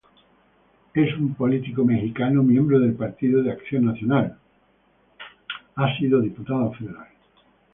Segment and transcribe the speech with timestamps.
[0.95, 4.35] Es un político mexicano, miembro del Partido Acción Nacional,
[5.75, 7.07] ha sido Diputado Federal.